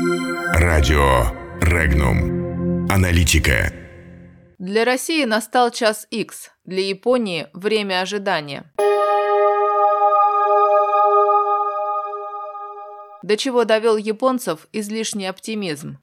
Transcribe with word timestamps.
Радио 0.00 1.32
Регнум. 1.60 2.86
Аналитика. 2.88 3.72
Для 4.58 4.84
России 4.84 5.24
настал 5.24 5.72
час 5.72 6.06
X, 6.12 6.52
для 6.64 6.82
Японии– 6.82 7.48
время 7.52 8.00
ожидания. 8.00 8.72
До 13.22 13.36
чего 13.36 13.64
довел 13.64 13.96
японцев 13.96 14.68
излишний 14.72 15.26
оптимизм. 15.26 15.98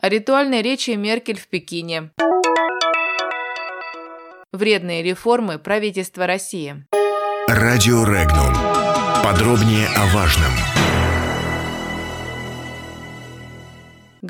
О 0.00 0.08
ритуальной 0.08 0.62
речи 0.62 0.92
Меркель 0.92 1.38
в 1.38 1.46
Пекине. 1.46 2.10
Вредные 4.50 5.02
реформы 5.02 5.58
правительства 5.58 6.26
России. 6.26 6.86
Радио 7.48 8.04
Регнум. 8.04 8.54
Подробнее 9.22 9.88
о 9.94 10.06
важном. 10.16 10.69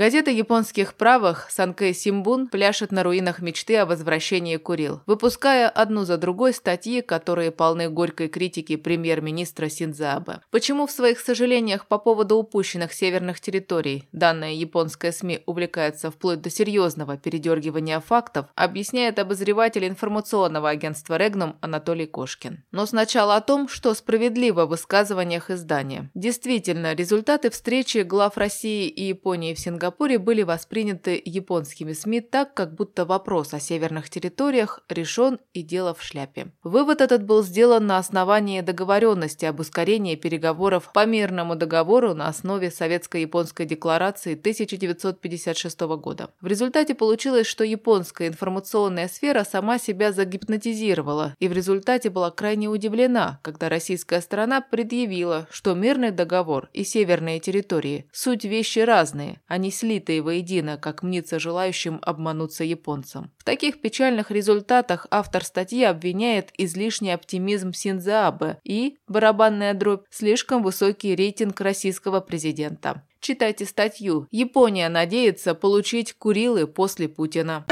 Газета 0.00 0.30
японских 0.30 0.94
правых 0.94 1.48
Санкэй 1.50 1.92
Симбун 1.92 2.48
пляшет 2.48 2.90
на 2.90 3.02
руинах 3.02 3.40
мечты 3.40 3.76
о 3.76 3.84
возвращении 3.84 4.56
Курил, 4.56 5.02
выпуская 5.04 5.68
одну 5.68 6.04
за 6.06 6.16
другой 6.16 6.54
статьи, 6.54 7.02
которые 7.02 7.50
полны 7.50 7.90
горькой 7.90 8.28
критики 8.28 8.76
премьер-министра 8.76 9.68
Синдзабе. 9.68 10.40
Почему 10.50 10.86
в 10.86 10.90
своих 10.90 11.20
сожалениях 11.20 11.86
по 11.86 11.98
поводу 11.98 12.36
упущенных 12.36 12.94
северных 12.94 13.40
территорий 13.40 14.08
данная 14.12 14.52
японская 14.52 15.12
СМИ 15.12 15.42
увлекается 15.44 16.10
вплоть 16.10 16.40
до 16.40 16.48
серьезного 16.48 17.18
передергивания 17.18 18.00
фактов, 18.00 18.46
объясняет 18.54 19.18
обозреватель 19.18 19.86
информационного 19.86 20.70
агентства 20.70 21.18
Регнум 21.18 21.56
Анатолий 21.60 22.06
Кошкин. 22.06 22.64
Но 22.72 22.86
сначала 22.86 23.36
о 23.36 23.42
том, 23.42 23.68
что 23.68 23.92
справедливо 23.92 24.64
в 24.64 24.70
высказываниях 24.70 25.50
издания. 25.50 26.10
Действительно, 26.14 26.94
результаты 26.94 27.50
встречи 27.50 27.98
глав 27.98 28.38
России 28.38 28.88
и 28.88 29.04
Японии 29.04 29.52
в 29.52 29.58
Сингапуре 29.58 29.89
Сингапуре 29.90 30.20
были 30.20 30.44
восприняты 30.44 31.20
японскими 31.24 31.94
СМИ 31.94 32.20
так, 32.20 32.54
как 32.54 32.76
будто 32.76 33.04
вопрос 33.04 33.52
о 33.54 33.58
северных 33.58 34.08
территориях 34.08 34.78
решен 34.88 35.40
и 35.52 35.62
дело 35.62 35.94
в 35.94 36.02
шляпе. 36.02 36.52
Вывод 36.62 37.00
этот 37.00 37.24
был 37.24 37.42
сделан 37.42 37.88
на 37.88 37.98
основании 37.98 38.60
договоренности 38.60 39.46
об 39.46 39.58
ускорении 39.58 40.14
переговоров 40.14 40.92
по 40.94 41.06
мирному 41.06 41.56
договору 41.56 42.14
на 42.14 42.28
основе 42.28 42.70
Советско-японской 42.70 43.66
декларации 43.66 44.34
1956 44.34 45.80
года. 45.80 46.30
В 46.40 46.46
результате 46.46 46.94
получилось, 46.94 47.48
что 47.48 47.64
японская 47.64 48.28
информационная 48.28 49.08
сфера 49.08 49.42
сама 49.42 49.80
себя 49.80 50.12
загипнотизировала 50.12 51.34
и 51.40 51.48
в 51.48 51.52
результате 51.52 52.10
была 52.10 52.30
крайне 52.30 52.68
удивлена, 52.68 53.40
когда 53.42 53.68
российская 53.68 54.20
сторона 54.20 54.60
предъявила, 54.60 55.48
что 55.50 55.74
мирный 55.74 56.12
договор 56.12 56.68
и 56.72 56.84
северные 56.84 57.40
территории– 57.40 58.06
суть 58.12 58.44
вещи 58.44 58.78
разные, 58.78 59.40
они 59.48 59.69
слитые 59.70 60.22
воедино, 60.22 60.76
как 60.76 61.02
мнится 61.02 61.38
желающим 61.38 61.98
обмануться 62.02 62.64
японцам. 62.64 63.30
В 63.38 63.44
таких 63.44 63.80
печальных 63.80 64.30
результатах 64.30 65.06
автор 65.10 65.44
статьи 65.44 65.84
обвиняет 65.84 66.50
излишний 66.56 67.12
оптимизм 67.12 67.72
Синзаабе 67.72 68.58
и, 68.64 68.98
барабанная 69.08 69.74
дробь, 69.74 70.04
слишком 70.10 70.62
высокий 70.62 71.14
рейтинг 71.14 71.60
российского 71.60 72.20
президента. 72.20 73.02
Читайте 73.20 73.66
статью 73.66 74.26
«Япония 74.30 74.88
надеется 74.88 75.54
получить 75.54 76.14
Курилы 76.14 76.66
после 76.66 77.08
Путина». 77.08 77.66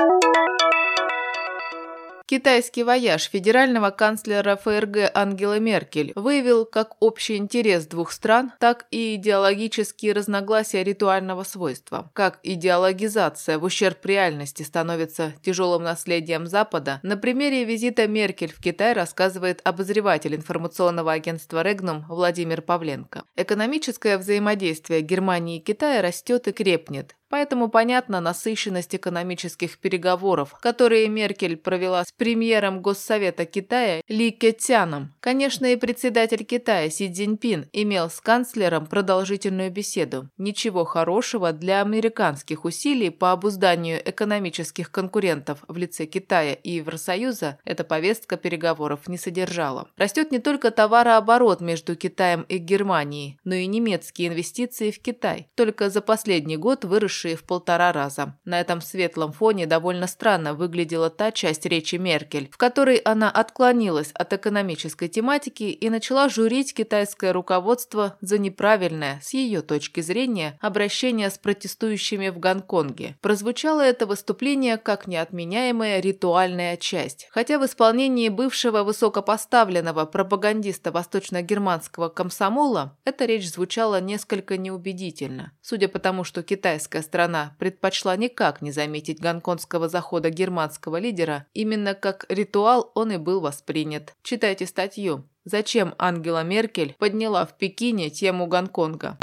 Китайский 2.31 2.83
вояж 2.84 3.31
федерального 3.31 3.89
канцлера 3.89 4.57
ФРГ 4.57 5.12
Ангела 5.15 5.59
Меркель 5.59 6.12
выявил 6.15 6.67
как 6.67 7.01
общий 7.01 7.39
интерес 7.39 7.87
двух 7.87 8.12
стран, 8.12 8.53
так 8.61 8.85
и 8.91 9.15
идеологические 9.15 10.12
разногласия 10.12 10.85
ритуального 10.85 11.43
свойства. 11.45 12.11
Как 12.12 12.39
идеологизация 12.43 13.59
в 13.59 13.65
ущерб 13.65 14.05
реальности 14.05 14.62
становится 14.62 15.33
тяжелым 15.43 15.85
наследием 15.85 16.47
Запада, 16.47 17.01
на 17.03 17.17
примере 17.17 17.64
визита 17.64 18.07
Меркель 18.07 18.52
в 18.52 18.61
Китай 18.61 18.92
рассказывает 18.92 19.63
обозреватель 19.64 20.35
информационного 20.36 21.13
агентства 21.13 21.63
Регнум 21.63 22.05
Владимир 22.11 22.61
Павленко. 22.61 23.23
Экономическое 23.36 24.19
взаимодействие 24.19 25.01
Германии 25.01 25.57
и 25.57 25.63
Китая 25.63 26.02
растет 26.02 26.47
и 26.47 26.52
крепнет. 26.52 27.14
Поэтому 27.30 27.68
понятна 27.68 28.20
насыщенность 28.20 28.94
экономических 28.94 29.78
переговоров, 29.78 30.55
которые 30.61 31.08
Меркель 31.08 31.56
провела 31.56 32.05
с 32.05 32.12
премьером 32.12 32.80
Госсовета 32.80 33.44
Китая 33.44 34.02
Ли 34.08 34.30
Кетяном. 34.30 35.12
Конечно, 35.20 35.66
и 35.66 35.77
председатель 35.77 36.44
Китая 36.44 36.89
Си 36.89 37.12
Цзиньпин 37.12 37.68
имел 37.72 38.08
с 38.08 38.20
канцлером 38.20 38.86
продолжительную 38.86 39.70
беседу. 39.70 40.30
Ничего 40.39 40.84
хорошего 40.84 41.52
для 41.52 41.83
американских 41.83 42.64
усилий 42.64 43.11
по 43.11 43.33
обузданию 43.33 44.00
экономических 44.02 44.90
конкурентов 44.90 45.58
в 45.68 45.77
лице 45.77 46.06
Китая 46.06 46.55
и 46.55 46.70
Евросоюза 46.77 47.58
эта 47.64 47.84
повестка 47.84 48.39
переговоров 48.39 49.06
не 49.06 49.18
содержала. 49.18 49.89
Растет 49.96 50.33
не 50.33 50.39
только 50.39 50.70
товарооборот 50.70 51.60
между 51.60 51.95
Китаем 51.95 52.42
и 52.48 52.56
Германией, 52.56 53.39
но 53.45 53.55
и 53.55 53.66
немецкие 53.66 54.28
инвестиции 54.28 54.90
в 54.90 55.00
Китай. 55.00 55.48
Только 55.55 55.90
за 55.90 56.00
последний 56.00 56.56
год 56.56 56.84
выросшие 56.84 57.17
выросшие 57.18 57.36
в 57.36 57.45
полтора 57.45 57.92
раза. 57.92 58.34
На 58.45 58.61
этом 58.61 58.80
светлом 58.80 59.33
фоне 59.33 59.67
довольно 59.67 60.06
странно 60.06 60.55
выглядела 60.55 61.11
та 61.11 61.33
часть 61.33 61.67
речи 61.67 61.96
Меркель, 61.96 62.48
в 62.52 62.56
которой 62.56 62.96
она 62.96 63.30
отклонилась 63.30 64.11
от 64.14 64.33
экономической 64.33 65.08
тематики 65.08 65.64
и 65.64 65.90
начала 65.90 66.28
журить 66.28 66.74
китайское 66.74 67.33
руководство 67.33 68.17
за 68.20 68.39
неправильное, 68.39 69.20
с 69.23 69.34
ее 69.34 69.62
точки 69.62 70.01
зрения, 70.01 70.58
обращение 70.61 71.30
с 71.30 71.39
протестующими 71.39 72.28
в 72.28 72.39
Гонконге. 72.39 73.17
Прозвучало 73.20 73.80
это 73.80 74.07
выступление 74.07 74.77
как 74.77 75.07
неотменяемая 75.07 76.01
ритуальная 76.01 76.77
часть, 76.77 77.28
хотя 77.30 77.58
в 77.58 77.64
исполнении 77.64 78.28
бывшего 78.28 78.83
высокопоставленного 78.83 80.07
пропагандиста 80.07 80.92
восточно-германского 80.92 82.08
комсомола 82.08 82.96
эта 83.05 83.24
речь 83.24 83.51
звучала 83.51 84.01
несколько 84.01 84.57
неубедительно. 84.57 85.52
Судя 85.62 85.89
по 85.89 85.98
тому, 85.98 86.24
что 86.24 86.42
китайская 86.42 87.02
страна 87.08 87.57
предпочла 87.58 88.17
никак 88.17 88.61
не 88.61 88.70
заметить 88.70 89.20
гонконгского 89.20 89.89
захода 89.89 90.29
германского 90.29 90.98
лидера, 90.98 91.46
именно 91.55 91.95
как 91.95 92.27
ритуал 92.29 92.92
он 92.95 93.13
и 93.13 93.17
был 93.17 93.41
воспринят. 93.41 94.14
Читайте 94.23 94.67
статью 94.67 95.24
«Зачем 95.45 95.95
Ангела 95.98 96.42
Меркель 96.42 96.95
подняла 96.98 97.46
в 97.46 97.57
Пекине 97.57 98.11
тему 98.11 98.46
Гонконга?» 98.46 99.17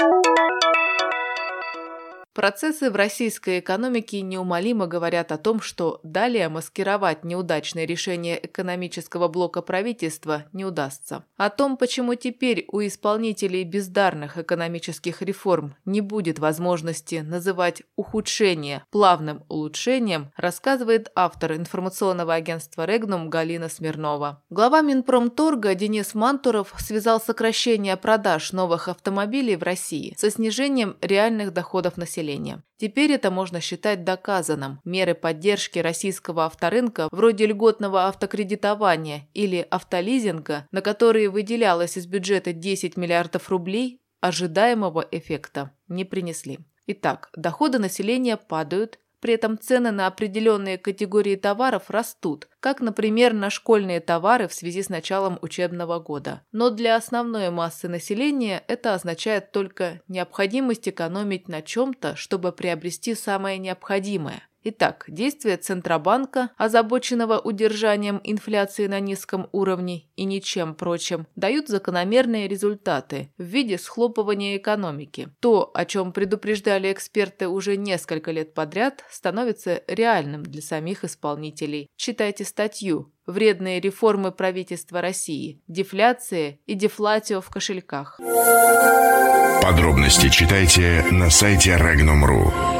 Процессы 2.36 2.90
в 2.90 2.96
российской 2.96 3.60
экономике 3.60 4.20
неумолимо 4.20 4.86
говорят 4.86 5.32
о 5.32 5.38
том, 5.38 5.62
что 5.62 6.00
далее 6.02 6.50
маскировать 6.50 7.24
неудачное 7.24 7.86
решение 7.86 8.38
экономического 8.44 9.28
блока 9.28 9.62
правительства 9.62 10.44
не 10.52 10.66
удастся. 10.66 11.24
О 11.38 11.48
том, 11.48 11.78
почему 11.78 12.14
теперь 12.14 12.66
у 12.68 12.82
исполнителей 12.82 13.64
бездарных 13.64 14.36
экономических 14.36 15.22
реформ 15.22 15.76
не 15.86 16.02
будет 16.02 16.38
возможности 16.38 17.24
называть 17.26 17.84
ухудшение 17.96 18.84
плавным 18.90 19.42
улучшением, 19.48 20.30
рассказывает 20.36 21.10
автор 21.14 21.54
информационного 21.54 22.34
агентства 22.34 22.84
«Регнум» 22.84 23.30
Галина 23.30 23.70
Смирнова. 23.70 24.42
Глава 24.50 24.82
Минпромторга 24.82 25.74
Денис 25.74 26.14
Мантуров 26.14 26.74
связал 26.80 27.18
сокращение 27.18 27.96
продаж 27.96 28.52
новых 28.52 28.88
автомобилей 28.88 29.56
в 29.56 29.62
России 29.62 30.14
со 30.18 30.30
снижением 30.30 30.98
реальных 31.00 31.54
доходов 31.54 31.96
населения 31.96 32.25
населения. 32.26 32.62
Теперь 32.78 33.12
это 33.12 33.30
можно 33.30 33.60
считать 33.60 34.04
доказанным. 34.04 34.80
Меры 34.84 35.14
поддержки 35.14 35.78
российского 35.78 36.44
авторынка, 36.44 37.08
вроде 37.10 37.46
льготного 37.46 38.06
автокредитования 38.06 39.28
или 39.34 39.66
автолизинга, 39.70 40.66
на 40.72 40.80
которые 40.82 41.30
выделялось 41.30 41.96
из 41.96 42.06
бюджета 42.06 42.52
10 42.52 42.96
миллиардов 42.96 43.48
рублей, 43.48 44.00
ожидаемого 44.20 45.06
эффекта 45.10 45.72
не 45.88 46.04
принесли. 46.04 46.58
Итак, 46.86 47.30
доходы 47.36 47.78
населения 47.78 48.36
падают, 48.36 48.98
при 49.20 49.34
этом 49.34 49.58
цены 49.58 49.90
на 49.90 50.06
определенные 50.06 50.78
категории 50.78 51.36
товаров 51.36 51.90
растут, 51.90 52.48
как, 52.66 52.80
например, 52.80 53.32
на 53.32 53.48
школьные 53.48 54.00
товары 54.00 54.48
в 54.48 54.52
связи 54.52 54.82
с 54.82 54.88
началом 54.88 55.38
учебного 55.40 56.00
года. 56.00 56.42
Но 56.50 56.70
для 56.70 56.96
основной 56.96 57.50
массы 57.50 57.86
населения 57.86 58.64
это 58.66 58.94
означает 58.94 59.52
только 59.52 60.00
необходимость 60.08 60.88
экономить 60.88 61.46
на 61.46 61.62
чем-то, 61.62 62.16
чтобы 62.16 62.50
приобрести 62.50 63.14
самое 63.14 63.58
необходимое– 63.58 64.42
Итак, 64.68 65.04
действия 65.06 65.58
Центробанка, 65.58 66.50
озабоченного 66.56 67.38
удержанием 67.38 68.20
инфляции 68.24 68.88
на 68.88 68.98
низком 68.98 69.48
уровне 69.52 70.08
и 70.16 70.24
ничем 70.24 70.74
прочим, 70.74 71.28
дают 71.36 71.68
закономерные 71.68 72.48
результаты 72.48 73.32
в 73.38 73.44
виде 73.44 73.78
схлопывания 73.78 74.56
экономики. 74.56 75.28
То, 75.38 75.70
о 75.72 75.84
чем 75.84 76.12
предупреждали 76.12 76.92
эксперты 76.92 77.46
уже 77.46 77.76
несколько 77.76 78.32
лет 78.32 78.54
подряд, 78.54 79.04
становится 79.08 79.84
реальным 79.86 80.42
для 80.42 80.62
самих 80.62 81.04
исполнителей. 81.04 81.86
Читайте 81.94 82.44
статью 82.44 82.55
статью 82.56 83.12
«Вредные 83.26 83.80
реформы 83.80 84.32
правительства 84.32 85.02
России. 85.02 85.60
Дефляция 85.68 86.58
и 86.64 86.74
дефлатио 86.74 87.42
в 87.42 87.50
кошельках». 87.50 88.18
Подробности 89.62 90.30
читайте 90.30 91.04
на 91.10 91.28
сайте 91.28 91.72
Regnum.ru. 91.72 92.75